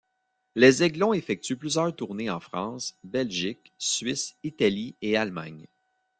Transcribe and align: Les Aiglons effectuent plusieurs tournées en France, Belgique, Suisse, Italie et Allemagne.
Les 0.55 0.81
Aiglons 0.81 1.13
effectuent 1.13 1.59
plusieurs 1.59 1.95
tournées 1.95 2.31
en 2.31 2.39
France, 2.39 2.95
Belgique, 3.03 3.71
Suisse, 3.77 4.35
Italie 4.41 4.95
et 5.03 5.15
Allemagne. 5.15 5.67